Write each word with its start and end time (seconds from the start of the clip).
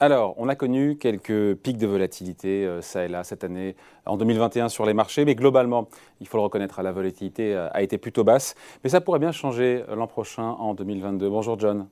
Alors, 0.00 0.34
on 0.36 0.48
a 0.48 0.54
connu 0.54 0.96
quelques 0.96 1.56
pics 1.56 1.76
de 1.76 1.86
volatilité, 1.88 2.64
euh, 2.64 2.80
ça 2.80 3.04
et 3.04 3.08
là, 3.08 3.24
cette 3.24 3.42
année, 3.42 3.74
en 4.06 4.16
2021 4.16 4.68
sur 4.68 4.86
les 4.86 4.94
marchés, 4.94 5.24
mais 5.24 5.34
globalement, 5.34 5.88
il 6.20 6.28
faut 6.28 6.36
le 6.36 6.44
reconnaître, 6.44 6.80
la 6.82 6.92
volatilité 6.92 7.52
euh, 7.52 7.68
a 7.72 7.82
été 7.82 7.98
plutôt 7.98 8.22
basse. 8.22 8.54
Mais 8.84 8.90
ça 8.90 9.00
pourrait 9.00 9.18
bien 9.18 9.32
changer 9.32 9.82
l'an 9.92 10.06
prochain, 10.06 10.44
en 10.44 10.74
2022. 10.74 11.28
Bonjour 11.28 11.58
John. 11.58 11.88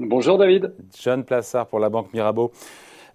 Bonjour 0.00 0.36
David. 0.36 0.74
John 1.00 1.22
Plassard 1.22 1.68
pour 1.68 1.78
la 1.78 1.90
Banque 1.90 2.12
Mirabeau. 2.12 2.50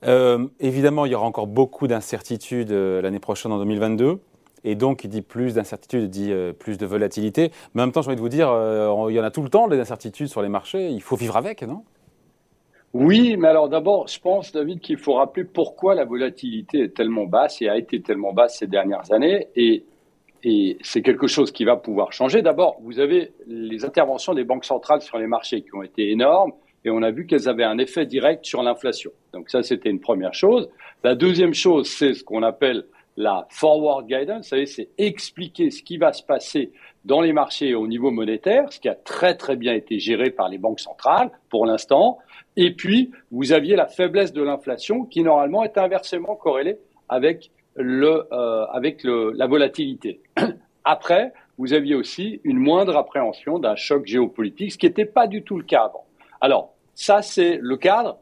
Euh, 0.05 0.47
évidemment, 0.61 1.05
il 1.05 1.11
y 1.11 1.15
aura 1.15 1.25
encore 1.25 1.47
beaucoup 1.47 1.87
d'incertitudes 1.87 2.71
l'année 2.71 3.19
prochaine, 3.19 3.51
en 3.51 3.57
2022. 3.57 4.21
Et 4.63 4.75
donc, 4.75 4.99
qui 4.99 5.09
dit 5.09 5.21
plus 5.21 5.55
d'incertitudes, 5.55 6.09
dit 6.09 6.33
plus 6.59 6.77
de 6.77 6.85
volatilité. 6.85 7.51
Mais 7.73 7.81
en 7.81 7.87
même 7.87 7.91
temps, 7.91 8.01
j'ai 8.01 8.07
envie 8.07 8.15
de 8.15 8.21
vous 8.21 8.29
dire, 8.29 8.47
il 9.09 9.13
y 9.13 9.19
en 9.19 9.23
a 9.23 9.31
tout 9.31 9.43
le 9.43 9.49
temps, 9.49 9.67
des 9.67 9.81
incertitudes 9.81 10.27
sur 10.27 10.41
les 10.41 10.47
marchés. 10.47 10.89
Il 10.89 11.01
faut 11.01 11.17
vivre 11.17 11.35
avec, 11.35 11.63
non? 11.63 11.83
Oui, 12.93 13.37
mais 13.37 13.47
alors 13.47 13.69
d'abord, 13.69 14.07
je 14.07 14.19
pense, 14.19 14.51
David, 14.51 14.79
qu'il 14.79 14.97
faut 14.97 15.13
rappeler 15.13 15.45
pourquoi 15.45 15.95
la 15.95 16.05
volatilité 16.05 16.81
est 16.81 16.95
tellement 16.95 17.25
basse 17.25 17.59
et 17.61 17.67
a 17.67 17.75
été 17.75 18.01
tellement 18.01 18.33
basse 18.33 18.59
ces 18.59 18.67
dernières 18.67 19.11
années. 19.11 19.47
Et, 19.55 19.85
c'est 20.81 21.01
quelque 21.01 21.25
chose 21.25 21.53
qui 21.53 21.63
va 21.63 21.77
pouvoir 21.77 22.11
changer. 22.11 22.41
D'abord, 22.41 22.75
vous 22.81 22.99
avez 22.99 23.31
les 23.47 23.85
interventions 23.85 24.33
des 24.33 24.43
banques 24.43 24.65
centrales 24.65 25.01
sur 25.01 25.17
les 25.17 25.25
marchés 25.25 25.61
qui 25.61 25.73
ont 25.73 25.83
été 25.83 26.11
énormes 26.11 26.51
et 26.83 26.89
on 26.89 27.01
a 27.01 27.11
vu 27.11 27.25
qu'elles 27.25 27.47
avaient 27.47 27.63
un 27.63 27.77
effet 27.77 28.05
direct 28.05 28.45
sur 28.45 28.61
l'inflation. 28.61 29.11
Donc 29.31 29.49
ça, 29.49 29.63
c'était 29.63 29.89
une 29.89 30.01
première 30.01 30.33
chose. 30.33 30.69
La 31.01 31.15
deuxième 31.15 31.53
chose, 31.53 31.87
c'est 31.87 32.13
ce 32.13 32.25
qu'on 32.25 32.43
appelle 32.43 32.83
la 33.17 33.45
forward 33.49 34.07
guidance. 34.07 34.45
Vous 34.45 34.49
savez, 34.49 34.65
c'est 34.65 34.89
expliquer 34.97 35.69
ce 35.71 35.83
qui 35.83 35.97
va 35.97 36.13
se 36.13 36.23
passer 36.23 36.71
dans 37.05 37.21
les 37.21 37.33
marchés 37.33 37.75
au 37.75 37.87
niveau 37.87 38.11
monétaire, 38.11 38.71
ce 38.71 38.79
qui 38.79 38.89
a 38.89 38.95
très 38.95 39.35
très 39.35 39.55
bien 39.55 39.73
été 39.73 39.99
géré 39.99 40.29
par 40.29 40.49
les 40.49 40.57
banques 40.57 40.79
centrales 40.79 41.31
pour 41.49 41.65
l'instant. 41.65 42.19
Et 42.55 42.73
puis, 42.73 43.11
vous 43.31 43.51
aviez 43.51 43.75
la 43.75 43.87
faiblesse 43.87 44.33
de 44.33 44.41
l'inflation 44.41 45.05
qui 45.05 45.23
normalement 45.23 45.63
est 45.63 45.77
inversement 45.77 46.35
corrélée 46.35 46.77
avec 47.09 47.51
le, 47.75 48.27
euh, 48.31 48.65
avec 48.67 49.03
le, 49.03 49.31
la 49.31 49.47
volatilité. 49.47 50.21
Après, 50.83 51.33
vous 51.57 51.73
aviez 51.73 51.95
aussi 51.95 52.41
une 52.43 52.57
moindre 52.57 52.97
appréhension 52.97 53.59
d'un 53.59 53.75
choc 53.75 54.05
géopolitique, 54.05 54.73
ce 54.73 54.77
qui 54.77 54.85
n'était 54.85 55.05
pas 55.05 55.27
du 55.27 55.43
tout 55.43 55.57
le 55.57 55.63
cas 55.63 55.83
avant. 55.83 56.05
Alors, 56.41 56.73
ça, 56.95 57.21
c'est 57.21 57.57
le 57.61 57.77
cadre. 57.77 58.19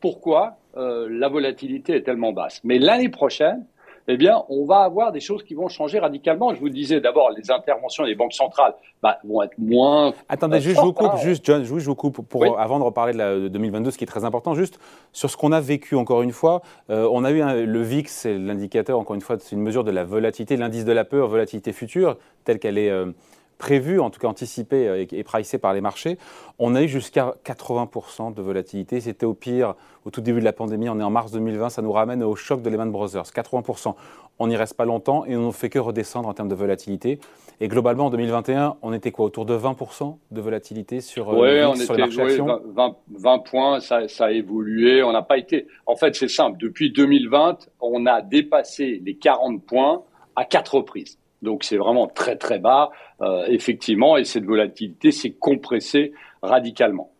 Pourquoi 0.00 0.56
euh, 0.76 1.08
la 1.10 1.28
volatilité 1.28 1.96
est 1.96 2.02
tellement 2.02 2.32
basse? 2.32 2.60
Mais 2.64 2.78
l'année 2.78 3.08
prochaine, 3.08 3.66
eh 4.08 4.16
bien, 4.16 4.44
on 4.48 4.64
va 4.64 4.80
avoir 4.80 5.12
des 5.12 5.20
choses 5.20 5.42
qui 5.42 5.54
vont 5.54 5.68
changer 5.68 5.98
radicalement. 5.98 6.54
Je 6.54 6.60
vous 6.60 6.68
disais 6.68 7.00
d'abord, 7.00 7.30
les 7.30 7.50
interventions 7.50 8.04
des 8.04 8.14
banques 8.14 8.32
centrales 8.32 8.74
bah, 9.02 9.18
vont 9.24 9.42
être 9.42 9.58
moins. 9.58 10.12
Attendez, 10.28 10.60
juste 10.60 10.76
je 10.76 10.80
vous 10.80 10.92
coupe, 10.92 11.16
juste 11.18 11.44
John, 11.44 11.64
je 11.64 11.72
vous 11.72 11.94
coupe 11.94 12.26
pour, 12.26 12.58
avant 12.58 12.78
de 12.78 12.84
reparler 12.84 13.12
de, 13.12 13.18
la, 13.18 13.48
2022, 13.48 13.90
ce 13.90 13.98
qui 13.98 14.04
est 14.04 14.06
très 14.06 14.24
important, 14.24 14.54
juste 14.54 14.78
sur 15.12 15.30
ce 15.30 15.36
qu'on 15.36 15.52
a 15.52 15.60
vécu 15.60 15.96
encore 15.96 16.22
une 16.22 16.32
fois. 16.32 16.62
Euh, 16.90 17.08
on 17.12 17.24
a 17.24 17.30
eu 17.30 17.66
le 17.66 17.82
VIX, 17.82 18.10
c'est 18.10 18.38
l'indicateur 18.38 18.98
encore 18.98 19.14
une 19.14 19.20
fois, 19.20 19.36
c'est 19.38 19.56
une 19.56 19.62
mesure 19.62 19.84
de 19.84 19.90
la 19.90 20.04
volatilité, 20.04 20.56
l'indice 20.56 20.84
de 20.84 20.92
la 20.92 21.04
peur, 21.04 21.28
volatilité 21.28 21.72
future, 21.72 22.16
telle 22.44 22.58
qu'elle 22.58 22.78
est. 22.78 22.90
Euh, 22.90 23.12
prévu, 23.58 24.00
en 24.00 24.10
tout 24.10 24.20
cas 24.20 24.28
anticipé 24.28 24.88
euh, 24.88 25.04
et, 25.10 25.24
pricé 25.24 25.58
par 25.58 25.74
les 25.74 25.80
marchés, 25.80 26.18
on 26.58 26.74
a 26.74 26.82
eu 26.82 26.88
jusqu'à 26.88 27.34
80% 27.44 28.34
de 28.34 28.42
volatilité. 28.42 29.00
C'était 29.00 29.26
au 29.26 29.34
pire 29.34 29.74
au 30.04 30.10
tout 30.10 30.20
début 30.20 30.40
de 30.40 30.44
la 30.44 30.52
pandémie. 30.52 30.88
On 30.88 31.00
est 31.00 31.04
en 31.04 31.10
mars 31.10 31.32
2020, 31.32 31.70
ça 31.70 31.82
nous 31.82 31.92
ramène 31.92 32.22
au 32.22 32.36
choc 32.36 32.62
de 32.62 32.70
Lehman 32.70 32.90
Brothers. 32.90 33.24
80%. 33.24 33.94
On 34.38 34.48
n'y 34.48 34.56
reste 34.56 34.74
pas 34.74 34.84
longtemps 34.84 35.24
et 35.24 35.36
on 35.36 35.46
ne 35.46 35.52
fait 35.52 35.70
que 35.70 35.78
redescendre 35.78 36.28
en 36.28 36.34
termes 36.34 36.48
de 36.48 36.54
volatilité. 36.54 37.18
Et 37.60 37.68
globalement, 37.68 38.06
en 38.06 38.10
2021, 38.10 38.76
on 38.82 38.92
était 38.92 39.10
quoi 39.10 39.24
Autour 39.24 39.46
de 39.46 39.56
20% 39.56 40.18
de 40.30 40.40
volatilité 40.42 41.00
sur, 41.00 41.30
euh, 41.32 41.74
sur 41.74 41.94
les 41.94 42.00
marchés 42.02 42.38
20, 42.38 42.96
20, 43.18 43.38
points, 43.38 43.80
ça, 43.80 44.08
ça 44.08 44.26
a 44.26 44.30
évolué. 44.30 45.02
On 45.02 45.12
n'a 45.12 45.22
pas 45.22 45.38
été. 45.38 45.66
En 45.86 45.96
fait, 45.96 46.14
c'est 46.14 46.28
simple. 46.28 46.58
Depuis 46.58 46.92
2020, 46.92 47.68
on 47.80 48.04
a 48.04 48.20
dépassé 48.20 49.00
les 49.02 49.16
40 49.16 49.64
points 49.64 50.02
à 50.36 50.44
quatre 50.44 50.74
reprises. 50.74 51.18
Donc 51.42 51.64
c'est 51.64 51.76
vraiment 51.76 52.06
très 52.06 52.36
très 52.36 52.58
bas, 52.58 52.90
euh, 53.20 53.44
effectivement, 53.48 54.16
et 54.16 54.24
cette 54.24 54.44
volatilité 54.44 55.10
s'est 55.10 55.32
compressée 55.32 56.12
radicalement. 56.42 57.10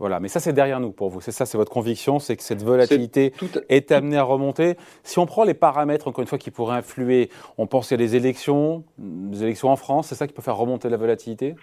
Voilà, 0.00 0.18
mais 0.18 0.28
ça 0.28 0.40
c'est 0.40 0.54
derrière 0.54 0.80
nous 0.80 0.92
pour 0.92 1.10
vous. 1.10 1.20
C'est 1.20 1.30
ça, 1.30 1.44
c'est 1.44 1.58
votre 1.58 1.70
conviction, 1.70 2.18
c'est 2.18 2.34
que 2.34 2.42
cette 2.42 2.62
volatilité 2.62 3.34
est, 3.68 3.92
amenée 3.92 4.16
à 4.16 4.22
remonter. 4.22 4.76
Si 5.02 5.18
on 5.18 5.26
prend 5.26 5.44
les 5.44 5.52
paramètres, 5.52 6.08
encore 6.08 6.22
une 6.22 6.26
fois, 6.26 6.38
qui 6.38 6.50
pourraient 6.50 6.78
influer, 6.78 7.28
on 7.58 7.66
pense 7.66 7.88
qu'il 7.88 8.00
y 8.00 8.02
a 8.02 8.06
des 8.06 8.16
élections, 8.16 8.82
des 8.96 9.42
élections 9.42 9.68
en 9.68 9.76
France, 9.76 10.06
c'est 10.08 10.14
ça 10.14 10.26
qui 10.26 10.32
peut 10.32 10.40
faire 10.40 10.56
remonter 10.56 10.88
la 10.88 10.96
volatilité? 10.96 11.54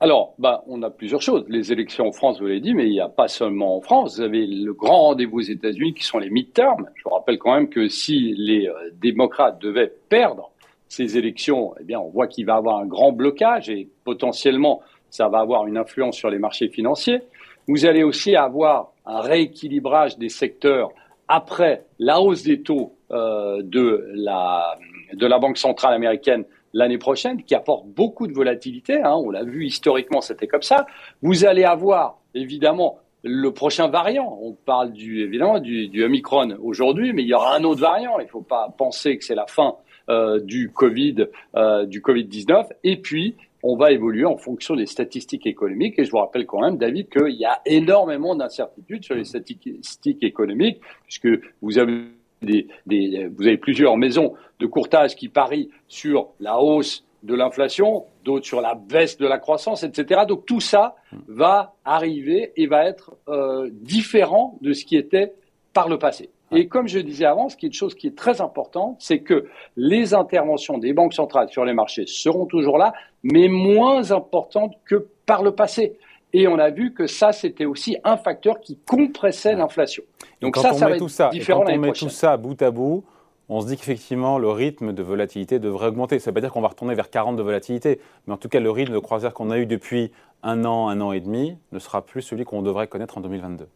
Alors, 0.00 0.34
bah, 0.38 0.64
on 0.66 0.82
a 0.82 0.90
plusieurs 0.90 1.22
choses. 1.22 1.44
Les 1.48 1.72
élections 1.72 2.08
en 2.08 2.12
France, 2.12 2.40
vous 2.40 2.46
l'avez 2.46 2.60
dit, 2.60 2.74
mais 2.74 2.86
il 2.86 2.90
n'y 2.90 3.00
a 3.00 3.08
pas 3.08 3.28
seulement 3.28 3.76
en 3.76 3.80
France. 3.80 4.16
Vous 4.16 4.22
avez 4.22 4.46
le 4.46 4.74
grand 4.74 5.02
rendez-vous 5.02 5.38
aux 5.38 5.42
États-Unis 5.42 5.94
qui 5.94 6.02
sont 6.02 6.18
les 6.18 6.28
midterms. 6.28 6.86
Je 6.96 7.04
vous 7.04 7.10
rappelle 7.10 7.38
quand 7.38 7.54
même 7.54 7.68
que 7.68 7.88
si 7.88 8.34
les 8.36 8.66
euh, 8.66 8.90
démocrates 9.00 9.60
devaient 9.60 9.92
perdre 10.08 10.50
ces 10.88 11.18
élections, 11.18 11.74
eh 11.80 11.84
bien, 11.84 11.98
on 11.98 12.08
voit 12.08 12.26
qu'il 12.26 12.46
va 12.46 12.54
avoir 12.56 12.78
un 12.78 12.86
grand 12.86 13.12
blocage 13.12 13.68
et 13.68 13.88
potentiellement, 14.04 14.82
ça 15.10 15.28
va 15.28 15.40
avoir 15.40 15.66
une 15.66 15.76
influence 15.76 16.16
sur 16.16 16.30
les 16.30 16.38
marchés 16.38 16.68
financiers. 16.68 17.22
Vous 17.68 17.86
allez 17.86 18.04
aussi 18.04 18.36
avoir 18.36 18.92
un 19.04 19.20
rééquilibrage 19.20 20.18
des 20.18 20.28
secteurs 20.28 20.90
après 21.28 21.84
la 21.98 22.20
hausse 22.20 22.44
des 22.44 22.62
taux 22.62 22.96
euh, 23.10 23.60
de, 23.62 24.08
la, 24.14 24.76
de 25.12 25.26
la 25.26 25.38
Banque 25.38 25.58
centrale 25.58 25.94
américaine 25.94 26.44
l'année 26.72 26.98
prochaine, 26.98 27.42
qui 27.42 27.54
apporte 27.54 27.86
beaucoup 27.86 28.26
de 28.26 28.32
volatilité. 28.32 29.00
Hein, 29.02 29.14
on 29.14 29.30
l'a 29.30 29.42
vu 29.42 29.64
historiquement, 29.64 30.20
c'était 30.20 30.46
comme 30.46 30.62
ça. 30.62 30.86
Vous 31.22 31.44
allez 31.44 31.64
avoir 31.64 32.18
évidemment 32.34 32.98
le 33.22 33.50
prochain 33.50 33.88
variant. 33.88 34.38
On 34.42 34.52
parle 34.52 34.92
évidemment 34.96 35.58
du, 35.58 35.88
du 35.88 36.04
Omicron 36.04 36.56
aujourd'hui, 36.62 37.12
mais 37.12 37.22
il 37.22 37.28
y 37.28 37.34
aura 37.34 37.56
un 37.56 37.64
autre 37.64 37.80
variant. 37.80 38.18
Il 38.18 38.24
ne 38.24 38.30
faut 38.30 38.42
pas 38.42 38.68
penser 38.76 39.16
que 39.16 39.24
c'est 39.24 39.34
la 39.34 39.46
fin 39.46 39.76
du 40.08 40.70
Covid, 40.70 41.26
euh, 41.54 41.86
du 41.86 42.00
Covid-19. 42.00 42.68
Et 42.84 42.96
puis, 42.96 43.36
on 43.62 43.76
va 43.76 43.90
évoluer 43.90 44.24
en 44.24 44.36
fonction 44.36 44.76
des 44.76 44.86
statistiques 44.86 45.46
économiques. 45.46 45.98
Et 45.98 46.04
je 46.04 46.10
vous 46.10 46.18
rappelle 46.18 46.46
quand 46.46 46.60
même, 46.60 46.76
David, 46.76 47.08
qu'il 47.08 47.36
y 47.36 47.44
a 47.44 47.60
énormément 47.66 48.34
d'incertitudes 48.34 49.04
sur 49.04 49.14
les 49.14 49.24
statistiques 49.24 50.22
économiques, 50.22 50.80
puisque 51.04 51.28
vous 51.62 51.78
avez 51.78 52.04
des, 52.42 52.68
des, 52.86 53.28
vous 53.36 53.46
avez 53.46 53.56
plusieurs 53.56 53.96
maisons 53.96 54.34
de 54.60 54.66
courtage 54.66 55.16
qui 55.16 55.28
parient 55.28 55.70
sur 55.88 56.28
la 56.38 56.60
hausse 56.60 57.04
de 57.22 57.34
l'inflation, 57.34 58.04
d'autres 58.24 58.46
sur 58.46 58.60
la 58.60 58.74
baisse 58.74 59.18
de 59.18 59.26
la 59.26 59.38
croissance, 59.38 59.82
etc. 59.82 60.22
Donc 60.28 60.46
tout 60.46 60.60
ça 60.60 60.94
va 61.26 61.74
arriver 61.84 62.52
et 62.56 62.66
va 62.66 62.86
être 62.86 63.16
euh, 63.28 63.68
différent 63.72 64.58
de 64.60 64.72
ce 64.72 64.84
qui 64.84 64.96
était 64.96 65.32
par 65.76 65.90
le 65.90 65.98
passé. 65.98 66.30
Et 66.52 66.68
comme 66.68 66.88
je 66.88 66.98
disais 66.98 67.26
avant, 67.26 67.50
ce 67.50 67.56
qui 67.58 67.66
est 67.66 67.68
une 67.68 67.74
chose 67.74 67.94
qui 67.94 68.06
est 68.06 68.16
très 68.16 68.40
importante, 68.40 68.96
c'est 68.98 69.18
que 69.18 69.44
les 69.76 70.14
interventions 70.14 70.78
des 70.78 70.94
banques 70.94 71.12
centrales 71.12 71.50
sur 71.50 71.66
les 71.66 71.74
marchés 71.74 72.04
seront 72.06 72.46
toujours 72.46 72.78
là, 72.78 72.94
mais 73.22 73.48
moins 73.48 74.10
importantes 74.10 74.72
que 74.86 75.06
par 75.26 75.42
le 75.42 75.54
passé. 75.54 75.98
Et 76.32 76.48
on 76.48 76.58
a 76.58 76.70
vu 76.70 76.94
que 76.94 77.06
ça, 77.06 77.32
c'était 77.32 77.66
aussi 77.66 77.98
un 78.04 78.16
facteur 78.16 78.60
qui 78.60 78.78
compressait 78.86 79.54
l'inflation. 79.54 80.02
Donc 80.40 80.56
ça, 80.56 80.72
ça 80.72 80.88
va 80.88 80.96
être 80.96 81.08
ça, 81.08 81.28
différent 81.28 81.62
Quand 81.62 81.74
on 81.74 81.78
met 81.78 81.92
tout 81.92 82.08
ça 82.08 82.38
bout 82.38 82.62
à 82.62 82.70
bout, 82.70 83.04
on 83.50 83.60
se 83.60 83.66
dit 83.66 83.76
qu'effectivement, 83.76 84.38
le 84.38 84.48
rythme 84.48 84.94
de 84.94 85.02
volatilité 85.02 85.58
devrait 85.58 85.88
augmenter. 85.88 86.18
Ça 86.18 86.30
ne 86.30 86.32
veut 86.32 86.36
pas 86.36 86.40
dire 86.40 86.52
qu'on 86.52 86.62
va 86.62 86.68
retourner 86.68 86.94
vers 86.94 87.10
40 87.10 87.36
de 87.36 87.42
volatilité, 87.42 88.00
mais 88.26 88.32
en 88.32 88.38
tout 88.38 88.48
cas, 88.48 88.60
le 88.60 88.70
rythme 88.70 88.94
de 88.94 88.98
croisière 88.98 89.34
qu'on 89.34 89.50
a 89.50 89.58
eu 89.58 89.66
depuis 89.66 90.10
un 90.42 90.64
an, 90.64 90.88
un 90.88 91.02
an 91.02 91.12
et 91.12 91.20
demi, 91.20 91.58
ne 91.72 91.78
sera 91.78 92.00
plus 92.00 92.22
celui 92.22 92.44
qu'on 92.44 92.62
devrait 92.62 92.86
connaître 92.86 93.18
en 93.18 93.20
2022. 93.20 93.68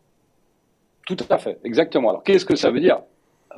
Tout 1.17 1.25
à 1.29 1.39
fait, 1.39 1.59
exactement. 1.65 2.11
Alors, 2.11 2.23
qu'est-ce 2.23 2.45
que 2.45 2.57
ça 2.57 2.71
veut 2.71 2.81
dire 2.81 3.01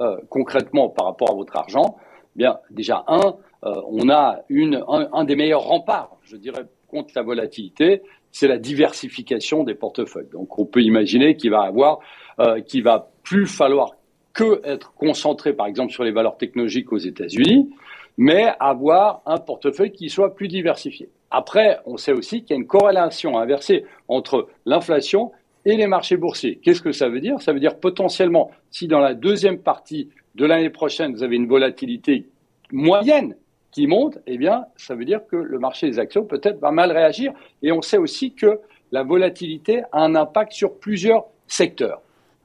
euh, 0.01 0.17
concrètement 0.31 0.89
par 0.89 1.07
rapport 1.07 1.31
à 1.31 1.35
votre 1.35 1.55
argent? 1.57 1.97
Bien, 2.35 2.59
déjà, 2.71 3.05
un, 3.09 3.35
euh, 3.65 3.75
on 3.89 4.09
a 4.09 4.41
une, 4.49 4.83
un, 4.89 5.25
des 5.25 5.37
meilleurs 5.37 5.65
remparts, 5.65 6.17
je 6.23 6.37
dirais, 6.37 6.65
contre 6.89 7.13
la 7.15 7.23
volatilité, 7.23 8.03
c'est 8.31 8.49
la 8.49 8.57
diversification 8.59 9.65
des 9.65 9.75
portefeuilles. 9.75 10.31
Donc, 10.33 10.59
on 10.59 10.65
peut 10.65 10.81
imaginer 10.81 11.37
qu'il 11.37 11.51
va 11.51 11.63
avoir, 11.63 11.99
euh, 12.41 12.61
qu'il 12.61 12.83
va 12.83 13.11
plus 13.23 13.47
falloir 13.47 13.91
que 14.33 14.63
être 14.65 14.95
concentré, 14.95 15.53
par 15.53 15.67
exemple, 15.67 15.93
sur 15.93 16.05
les 16.05 16.13
valeurs 16.13 16.39
technologiques 16.39 16.91
aux 16.91 16.99
États-Unis, 16.99 17.69
mais 18.17 18.55
avoir 18.61 19.21
un 19.27 19.37
portefeuille 19.37 19.93
qui 19.93 20.09
soit 20.09 20.35
plus 20.35 20.49
diversifié. 20.49 21.11
Après, 21.31 21.81
on 21.85 21.99
sait 21.99 22.13
aussi 22.13 22.43
qu'il 22.43 22.51
y 22.51 22.59
a 22.59 22.61
une 22.61 22.67
corrélation 22.67 23.39
inversée 23.39 23.85
entre 24.09 24.49
l'inflation 24.65 25.33
et 25.65 25.77
les 25.77 25.87
marchés 25.87 26.17
boursiers. 26.17 26.57
Qu'est-ce 26.63 26.83
que 26.83 26.93
ça 26.93 27.09
veut 27.09 27.21
dire? 27.21 27.41
Ça 27.41 27.53
veut 27.53 27.61
dire 27.61 27.77
potentiellement, 27.77 28.51
si 28.71 28.89
dans 28.89 29.01
la 29.01 29.15
deuxième 29.15 29.59
partie 29.59 30.11
de 30.35 30.45
l'année 30.47 30.71
prochaine, 30.71 31.15
vous 31.15 31.23
avez 31.23 31.37
une 31.37 31.47
volatilité 31.47 32.27
moyenne 32.73 33.37
qui 33.71 33.87
monte, 33.87 34.19
eh 34.27 34.37
bien, 34.39 34.67
ça 34.77 34.95
veut 34.95 35.05
dire 35.05 35.21
que 35.27 35.37
le 35.37 35.59
marché 35.59 35.89
des 35.89 35.99
actions 35.99 36.25
peut-être 36.25 36.61
va 36.61 36.71
mal 36.71 36.93
réagir. 36.93 37.33
Et 37.63 37.73
on 37.73 37.81
sait 37.81 37.97
aussi 37.97 38.35
que 38.35 38.61
la 38.91 39.03
volatilité 39.03 39.83
a 39.93 40.03
un 40.03 40.15
impact 40.15 40.53
sur 40.53 40.75
plusieurs 40.79 41.25
secteurs. 41.47 42.03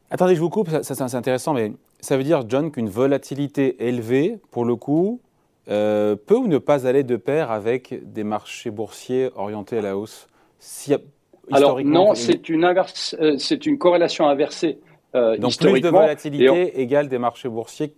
Attendez, 0.09 0.35
je 0.35 0.39
vous 0.39 0.49
coupe, 0.49 0.69
ça, 0.69 0.83
c'est 0.83 1.15
intéressant, 1.15 1.53
mais 1.53 1.73
ça 1.99 2.15
veut 2.15 2.23
dire, 2.23 2.43
John, 2.47 2.71
qu'une 2.71 2.87
volatilité 2.87 3.87
élevée, 3.87 4.39
pour 4.51 4.63
le 4.63 4.77
coup, 4.77 5.19
euh, 5.67 6.15
peut 6.15 6.37
ou 6.37 6.47
ne 6.47 6.57
pas 6.57 6.87
aller 6.87 7.03
de 7.03 7.17
pair 7.17 7.51
avec 7.51 7.99
des 8.13 8.23
marchés 8.23 8.71
boursiers 8.71 9.29
orientés 9.35 9.79
à 9.79 9.81
la 9.81 9.97
hausse 9.97 10.27
alors 11.51 11.81
non, 11.83 12.13
c'est 12.13 12.49
une, 12.49 12.65
inverse, 12.65 13.15
euh, 13.19 13.37
c'est 13.37 13.65
une 13.65 13.77
corrélation 13.77 14.27
inversée 14.27 14.79
Euh, 15.15 15.37
Donc 15.37 15.57
plus 15.57 15.81
de 15.81 15.89
volatilité 15.89 16.81
égale 16.81 17.07
des 17.07 17.17
marchés 17.17 17.49
boursiers 17.49 17.93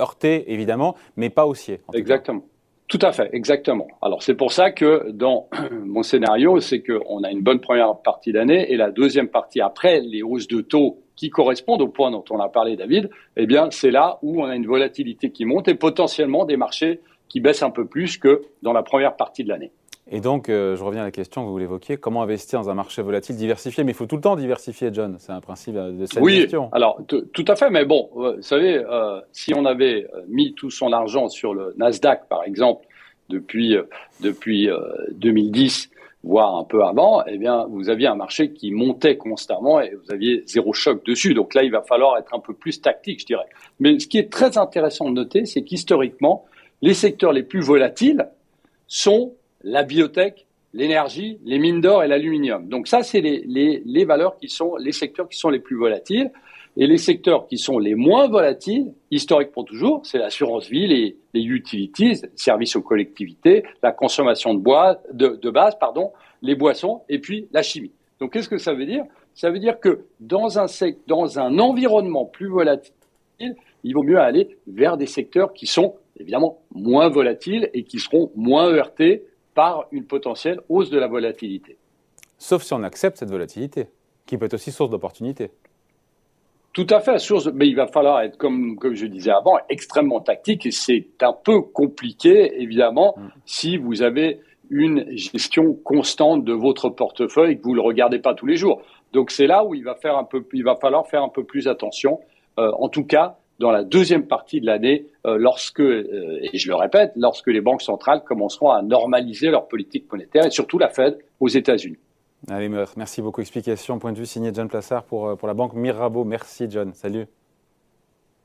heurtés, 0.00 0.52
évidemment, 0.52 0.96
mais 1.16 1.30
pas 1.30 1.46
haussiers. 1.46 1.80
Exactement. 1.92 2.42
Tout 2.88 2.98
à 3.00 3.12
fait, 3.12 3.30
exactement. 3.32 3.86
Alors 4.02 4.22
c'est 4.22 4.34
pour 4.34 4.52
ça 4.52 4.70
que 4.70 5.10
dans 5.10 5.48
mon 5.70 6.02
scénario, 6.02 6.60
c'est 6.60 6.82
qu'on 6.82 7.22
a 7.22 7.30
une 7.30 7.42
bonne 7.42 7.60
première 7.60 7.96
partie 7.96 8.32
d'année 8.32 8.70
et 8.72 8.76
la 8.76 8.90
deuxième 8.90 9.28
partie 9.28 9.60
après 9.60 10.00
les 10.00 10.22
hausses 10.22 10.48
de 10.48 10.60
taux 10.60 10.98
qui 11.16 11.30
correspondent 11.30 11.82
au 11.82 11.88
point 11.88 12.10
dont 12.10 12.24
on 12.30 12.40
a 12.40 12.48
parlé, 12.48 12.76
David, 12.76 13.08
eh 13.36 13.46
bien 13.46 13.70
c'est 13.70 13.90
là 13.90 14.18
où 14.22 14.42
on 14.42 14.46
a 14.46 14.56
une 14.56 14.66
volatilité 14.66 15.30
qui 15.30 15.44
monte 15.44 15.68
et 15.68 15.74
potentiellement 15.74 16.44
des 16.44 16.56
marchés 16.56 17.00
qui 17.28 17.40
baissent 17.40 17.62
un 17.62 17.70
peu 17.70 17.86
plus 17.86 18.18
que 18.18 18.42
dans 18.62 18.72
la 18.72 18.82
première 18.82 19.16
partie 19.16 19.44
de 19.44 19.48
l'année. 19.48 19.72
Et 20.10 20.20
donc, 20.20 20.50
euh, 20.50 20.76
je 20.76 20.84
reviens 20.84 21.00
à 21.00 21.04
la 21.04 21.10
question 21.10 21.44
que 21.44 21.48
vous 21.48 21.56
l'évoquiez, 21.56 21.96
comment 21.96 22.22
investir 22.22 22.60
dans 22.60 22.68
un 22.68 22.74
marché 22.74 23.00
volatile 23.00 23.36
diversifié? 23.36 23.84
Mais 23.84 23.92
il 23.92 23.94
faut 23.94 24.04
tout 24.04 24.16
le 24.16 24.20
temps 24.20 24.36
diversifier, 24.36 24.90
John. 24.92 25.16
C'est 25.18 25.32
un 25.32 25.40
principe 25.40 25.76
euh, 25.76 25.92
de 25.92 26.04
cette 26.04 26.22
oui, 26.22 26.46
alors 26.72 27.00
tout 27.06 27.44
à 27.48 27.56
fait. 27.56 27.70
Mais 27.70 27.86
bon, 27.86 28.10
euh, 28.16 28.36
vous 28.36 28.42
savez, 28.42 28.82
si 29.32 29.54
on 29.54 29.64
avait 29.64 30.06
mis 30.28 30.52
tout 30.54 30.70
son 30.70 30.92
argent 30.92 31.28
sur 31.28 31.54
le 31.54 31.74
Nasdaq, 31.78 32.28
par 32.28 32.44
exemple, 32.44 32.86
depuis 33.30 33.76
depuis 34.20 34.68
2010, 35.12 35.90
voire 36.22 36.56
un 36.56 36.64
peu 36.64 36.84
avant, 36.84 37.24
eh 37.26 37.38
bien, 37.38 37.66
vous 37.70 37.88
aviez 37.88 38.06
un 38.06 38.14
marché 38.14 38.52
qui 38.52 38.72
montait 38.72 39.16
constamment 39.16 39.80
et 39.80 39.94
vous 39.94 40.12
aviez 40.12 40.42
zéro 40.46 40.74
choc 40.74 41.02
dessus. 41.06 41.32
Donc 41.32 41.54
là, 41.54 41.62
il 41.62 41.70
va 41.70 41.80
falloir 41.80 42.18
être 42.18 42.34
un 42.34 42.40
peu 42.40 42.52
plus 42.52 42.82
tactique, 42.82 43.20
je 43.20 43.26
dirais. 43.26 43.46
Mais 43.80 43.98
ce 43.98 44.06
qui 44.06 44.18
est 44.18 44.30
très 44.30 44.58
intéressant 44.58 45.08
de 45.08 45.14
noter, 45.14 45.46
c'est 45.46 45.62
qu'historiquement, 45.62 46.44
les 46.82 46.94
secteurs 46.94 47.32
les 47.32 47.42
plus 47.42 47.60
volatiles 47.60 48.28
sont 48.86 49.32
la 49.64 49.82
biotech, 49.82 50.46
l'énergie, 50.72 51.38
les 51.44 51.58
mines 51.58 51.80
d'or 51.80 52.04
et 52.04 52.08
l'aluminium. 52.08 52.68
Donc 52.68 52.86
ça, 52.86 53.02
c'est 53.02 53.20
les, 53.20 54.04
valeurs 54.04 54.36
qui 54.38 54.48
sont 54.48 54.76
les 54.76 54.92
secteurs 54.92 55.28
qui 55.28 55.38
sont 55.38 55.48
les 55.48 55.60
plus 55.60 55.76
volatiles. 55.76 56.30
Et 56.76 56.88
les 56.88 56.98
secteurs 56.98 57.46
qui 57.46 57.56
sont 57.56 57.78
les 57.78 57.94
moins 57.94 58.26
volatiles, 58.28 58.94
historiques 59.12 59.52
pour 59.52 59.64
toujours, 59.64 60.04
c'est 60.04 60.18
l'assurance 60.18 60.68
vie, 60.68 60.88
les, 60.88 61.16
les 61.32 61.42
utilities, 61.42 62.20
services 62.34 62.74
aux 62.74 62.82
collectivités, 62.82 63.62
la 63.80 63.92
consommation 63.92 64.54
de 64.54 64.58
bois, 64.58 65.00
de, 65.12 65.50
base, 65.50 65.78
pardon, 65.78 66.10
les 66.42 66.56
boissons 66.56 67.02
et 67.08 67.20
puis 67.20 67.46
la 67.52 67.62
chimie. 67.62 67.92
Donc 68.18 68.32
qu'est-ce 68.32 68.48
que 68.48 68.58
ça 68.58 68.74
veut 68.74 68.86
dire? 68.86 69.04
Ça 69.34 69.50
veut 69.50 69.60
dire 69.60 69.78
que 69.78 70.06
dans 70.18 70.58
un, 70.58 70.66
dans 71.06 71.38
un 71.38 71.58
environnement 71.60 72.24
plus 72.24 72.48
volatile, 72.48 72.92
il 73.84 73.94
vaut 73.94 74.02
mieux 74.02 74.18
aller 74.18 74.56
vers 74.66 74.96
des 74.96 75.06
secteurs 75.06 75.52
qui 75.52 75.68
sont 75.68 75.94
évidemment 76.18 76.58
moins 76.74 77.08
volatiles 77.08 77.70
et 77.72 77.84
qui 77.84 78.00
seront 78.00 78.32
moins 78.34 78.66
heurtés 78.66 79.24
par 79.54 79.86
une 79.92 80.06
potentielle 80.06 80.60
hausse 80.68 80.90
de 80.90 80.98
la 80.98 81.06
volatilité. 81.06 81.76
Sauf 82.38 82.62
si 82.62 82.72
on 82.74 82.82
accepte 82.82 83.18
cette 83.18 83.30
volatilité, 83.30 83.86
qui 84.26 84.36
peut 84.36 84.46
être 84.46 84.54
aussi 84.54 84.72
source 84.72 84.90
d'opportunité. 84.90 85.50
Tout 86.72 86.86
à 86.90 87.00
fait, 87.00 87.18
source, 87.18 87.46
mais 87.54 87.68
il 87.68 87.76
va 87.76 87.86
falloir 87.86 88.20
être, 88.22 88.36
comme, 88.36 88.76
comme 88.76 88.94
je 88.94 89.06
disais 89.06 89.30
avant, 89.30 89.58
extrêmement 89.68 90.20
tactique 90.20 90.66
et 90.66 90.72
c'est 90.72 91.06
un 91.22 91.32
peu 91.32 91.60
compliqué, 91.60 92.60
évidemment, 92.60 93.14
mm. 93.16 93.28
si 93.46 93.76
vous 93.76 94.02
avez 94.02 94.40
une 94.70 95.06
gestion 95.16 95.74
constante 95.84 96.44
de 96.44 96.52
votre 96.52 96.88
portefeuille 96.88 97.52
et 97.52 97.56
que 97.58 97.62
vous 97.62 97.70
ne 97.70 97.76
le 97.76 97.82
regardez 97.82 98.18
pas 98.18 98.34
tous 98.34 98.46
les 98.46 98.56
jours. 98.56 98.82
Donc 99.12 99.30
c'est 99.30 99.46
là 99.46 99.64
où 99.64 99.74
il 99.74 99.84
va, 99.84 99.94
faire 99.94 100.16
un 100.16 100.24
peu, 100.24 100.44
il 100.52 100.64
va 100.64 100.74
falloir 100.74 101.06
faire 101.06 101.22
un 101.22 101.28
peu 101.28 101.44
plus 101.44 101.68
attention. 101.68 102.18
Euh, 102.58 102.72
en 102.78 102.88
tout 102.88 103.04
cas, 103.04 103.38
dans 103.58 103.70
la 103.70 103.84
deuxième 103.84 104.26
partie 104.26 104.60
de 104.60 104.66
l'année, 104.66 105.06
euh, 105.26 105.36
lorsque, 105.38 105.80
euh, 105.80 106.38
et 106.42 106.58
je 106.58 106.68
le 106.68 106.74
répète, 106.74 107.12
lorsque 107.16 107.48
les 107.48 107.60
banques 107.60 107.82
centrales 107.82 108.22
commenceront 108.24 108.70
à 108.70 108.82
normaliser 108.82 109.50
leur 109.50 109.68
politique 109.68 110.10
monétaire 110.10 110.44
et 110.44 110.50
surtout 110.50 110.78
la 110.78 110.88
Fed 110.88 111.18
aux 111.40 111.48
États-Unis. 111.48 111.98
Allez, 112.48 112.68
merci 112.68 113.22
beaucoup. 113.22 113.40
Explication, 113.40 113.98
point 113.98 114.12
de 114.12 114.18
vue 114.18 114.26
signé 114.26 114.52
John 114.52 114.68
Plassard 114.68 115.04
pour, 115.04 115.28
euh, 115.28 115.36
pour 115.36 115.48
la 115.48 115.54
banque 115.54 115.74
Mirabeau. 115.74 116.24
Merci 116.24 116.66
John. 116.68 116.92
Salut. 116.94 117.26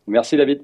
Merci 0.08 0.38
David. 0.38 0.64